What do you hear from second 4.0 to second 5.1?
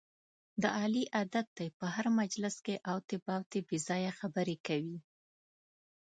خبرې کوي.